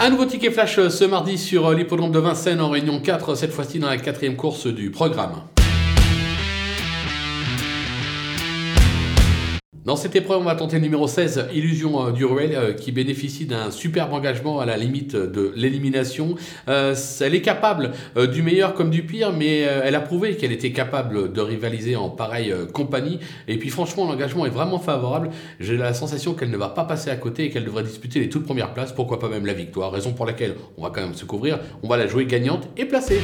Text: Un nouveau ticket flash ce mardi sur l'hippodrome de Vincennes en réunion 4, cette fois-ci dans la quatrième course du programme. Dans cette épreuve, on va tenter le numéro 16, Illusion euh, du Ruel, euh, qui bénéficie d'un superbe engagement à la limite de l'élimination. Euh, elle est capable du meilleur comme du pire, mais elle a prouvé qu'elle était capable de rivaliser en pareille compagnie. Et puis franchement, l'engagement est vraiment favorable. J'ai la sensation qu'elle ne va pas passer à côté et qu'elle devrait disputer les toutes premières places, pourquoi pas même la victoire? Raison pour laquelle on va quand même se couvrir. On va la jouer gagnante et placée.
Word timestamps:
Un 0.00 0.10
nouveau 0.10 0.26
ticket 0.26 0.52
flash 0.52 0.76
ce 0.76 1.04
mardi 1.04 1.36
sur 1.36 1.72
l'hippodrome 1.72 2.12
de 2.12 2.20
Vincennes 2.20 2.60
en 2.60 2.70
réunion 2.70 3.00
4, 3.00 3.34
cette 3.34 3.50
fois-ci 3.52 3.80
dans 3.80 3.88
la 3.88 3.96
quatrième 3.96 4.36
course 4.36 4.68
du 4.68 4.92
programme. 4.92 5.42
Dans 9.88 9.96
cette 9.96 10.14
épreuve, 10.16 10.42
on 10.42 10.44
va 10.44 10.54
tenter 10.54 10.76
le 10.76 10.82
numéro 10.82 11.08
16, 11.08 11.46
Illusion 11.54 12.08
euh, 12.08 12.12
du 12.12 12.26
Ruel, 12.26 12.54
euh, 12.54 12.72
qui 12.74 12.92
bénéficie 12.92 13.46
d'un 13.46 13.70
superbe 13.70 14.12
engagement 14.12 14.60
à 14.60 14.66
la 14.66 14.76
limite 14.76 15.16
de 15.16 15.50
l'élimination. 15.56 16.34
Euh, 16.68 16.94
elle 17.22 17.34
est 17.34 17.40
capable 17.40 17.92
du 18.30 18.42
meilleur 18.42 18.74
comme 18.74 18.90
du 18.90 19.02
pire, 19.02 19.32
mais 19.32 19.60
elle 19.60 19.94
a 19.94 20.02
prouvé 20.02 20.36
qu'elle 20.36 20.52
était 20.52 20.72
capable 20.72 21.32
de 21.32 21.40
rivaliser 21.40 21.96
en 21.96 22.10
pareille 22.10 22.52
compagnie. 22.74 23.18
Et 23.48 23.56
puis 23.56 23.70
franchement, 23.70 24.04
l'engagement 24.04 24.44
est 24.44 24.50
vraiment 24.50 24.78
favorable. 24.78 25.30
J'ai 25.58 25.78
la 25.78 25.94
sensation 25.94 26.34
qu'elle 26.34 26.50
ne 26.50 26.58
va 26.58 26.68
pas 26.68 26.84
passer 26.84 27.08
à 27.08 27.16
côté 27.16 27.44
et 27.44 27.50
qu'elle 27.50 27.64
devrait 27.64 27.82
disputer 27.82 28.20
les 28.20 28.28
toutes 28.28 28.44
premières 28.44 28.74
places, 28.74 28.92
pourquoi 28.92 29.18
pas 29.18 29.30
même 29.30 29.46
la 29.46 29.54
victoire? 29.54 29.90
Raison 29.90 30.12
pour 30.12 30.26
laquelle 30.26 30.54
on 30.76 30.82
va 30.82 30.90
quand 30.90 31.00
même 31.00 31.14
se 31.14 31.24
couvrir. 31.24 31.60
On 31.82 31.88
va 31.88 31.96
la 31.96 32.06
jouer 32.06 32.26
gagnante 32.26 32.68
et 32.76 32.84
placée. 32.84 33.20